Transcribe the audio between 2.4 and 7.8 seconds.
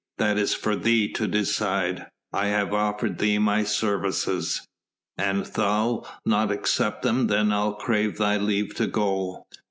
have offered thee my services... an thou'lt not accept them I